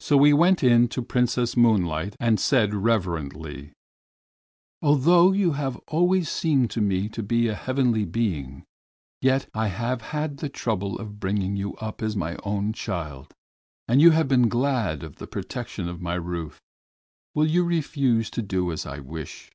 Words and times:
So 0.00 0.20
he 0.24 0.32
went 0.32 0.64
in 0.64 0.88
to 0.88 1.00
Princess 1.00 1.56
Moonlight 1.56 2.16
and 2.18 2.40
said 2.40 2.74
reverently: 2.74 3.72
"Although 4.82 5.30
you 5.30 5.52
have 5.52 5.76
always 5.86 6.28
seemed 6.28 6.72
to 6.72 6.80
me 6.80 7.08
to 7.10 7.22
be 7.22 7.46
a 7.46 7.54
heavenly 7.54 8.04
being, 8.04 8.64
yet 9.22 9.48
I 9.54 9.68
have 9.68 10.02
had 10.10 10.38
the 10.38 10.48
trouble 10.48 10.98
of 10.98 11.20
bringing 11.20 11.54
you 11.54 11.76
up 11.76 12.02
as 12.02 12.16
my 12.16 12.36
own 12.42 12.72
child 12.72 13.32
and 13.86 14.02
you 14.02 14.10
have 14.10 14.26
been 14.26 14.48
glad 14.48 15.04
of 15.04 15.18
the 15.18 15.28
protection 15.28 15.88
of 15.88 16.02
my 16.02 16.14
roof. 16.14 16.60
Will 17.36 17.46
you 17.46 17.62
refuse 17.62 18.28
to 18.30 18.42
do 18.42 18.72
as 18.72 18.84
I 18.84 18.98
wish?" 18.98 19.52